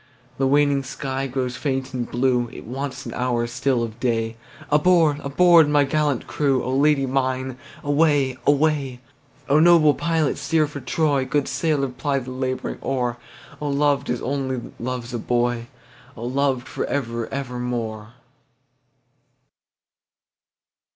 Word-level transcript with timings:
The 0.39 0.47
waning 0.47 0.81
sky 0.81 1.27
grows 1.27 1.57
faint 1.57 1.93
and 1.93 2.09
blue, 2.09 2.49
It 2.51 2.65
wants 2.65 3.05
an 3.05 3.13
hour 3.13 3.45
still 3.45 3.83
of 3.83 3.99
day, 3.99 4.35
Aboard! 4.71 5.19
aboard! 5.19 5.69
my 5.69 5.83
gallant 5.83 6.25
crew,O 6.25 6.75
Lady 6.75 7.05
mine 7.05 7.59
away! 7.83 8.35
away!O 8.47 9.59
noble 9.59 9.93
pilot 9.93 10.39
steer 10.39 10.65
for 10.65 10.79
Troy, 10.79 11.23
Good 11.23 11.47
sailor 11.47 11.89
ply 11.89 12.17
the 12.17 12.31
labouring 12.31 12.79
oar,O 12.81 13.67
loved 13.69 14.09
as 14.09 14.23
only 14.23 14.73
loves 14.79 15.13
a 15.13 15.19
boy!O 15.19 16.23
loved 16.25 16.67
for 16.67 16.83
ever 16.87 17.27
evermore! 17.27 18.13